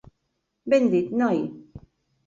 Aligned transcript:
Ben 0.65 0.89
dit, 0.95 1.11
noi! 1.23 1.37